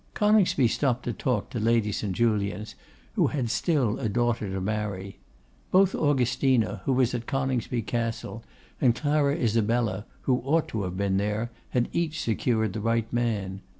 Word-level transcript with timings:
Coningsby 0.15 0.67
stopped 0.67 1.03
to 1.03 1.11
speak 1.11 1.49
to 1.51 1.59
Lady 1.59 1.91
St. 1.91 2.13
Julians, 2.13 2.73
who 3.13 3.27
had 3.27 3.51
still 3.51 3.99
a 3.99 4.09
daughter 4.09 4.49
to 4.49 4.59
marry. 4.59 5.19
Both 5.69 5.93
Augustina, 5.93 6.81
who 6.85 6.93
was 6.93 7.13
at 7.13 7.27
Coningsby 7.27 7.83
Castle, 7.83 8.43
and 8.81 8.95
Clara 8.95 9.35
Isabella, 9.35 10.07
who 10.21 10.39
ought 10.43 10.67
to 10.69 10.81
have 10.85 10.97
been 10.97 11.17
there, 11.17 11.51
had 11.69 11.87
each 11.93 12.19
secured 12.19 12.73
the 12.73 12.81
right 12.81 13.13
man. 13.13 13.61